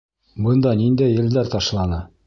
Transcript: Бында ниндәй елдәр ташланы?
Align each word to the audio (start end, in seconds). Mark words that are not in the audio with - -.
Бында 0.45 0.73
ниндәй 0.81 1.15
елдәр 1.19 1.55
ташланы? 1.57 2.05